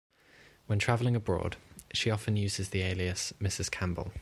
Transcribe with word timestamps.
When 0.65 0.79
travelling 0.79 1.15
abroad, 1.15 1.57
she 1.93 2.09
often 2.09 2.35
used 2.35 2.71
the 2.71 2.81
alias 2.81 3.33
"Mrs 3.39 3.69
Campbell". 3.69 4.11